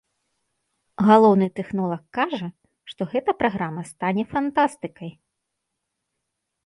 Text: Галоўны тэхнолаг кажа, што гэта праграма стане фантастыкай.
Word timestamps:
Галоўны 1.09 1.47
тэхнолаг 1.59 2.01
кажа, 2.19 2.47
што 2.93 3.01
гэта 3.13 3.29
праграма 3.43 3.81
стане 3.93 4.23
фантастыкай. 4.33 5.11